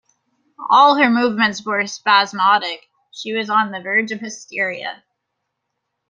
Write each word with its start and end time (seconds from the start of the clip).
All 0.71 0.95
her 0.97 1.11
movements 1.11 1.63
were 1.63 1.85
spasmodic; 1.85 2.89
she 3.11 3.33
was 3.33 3.51
on 3.51 3.69
the 3.69 3.79
verge 3.81 4.11
of 4.11 4.19
hysteria. 4.19 5.03